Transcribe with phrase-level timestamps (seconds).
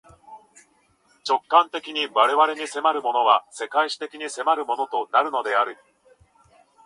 [1.29, 5.77] 直観的に我々に迫るものは、世界史的に迫るものとなるのである。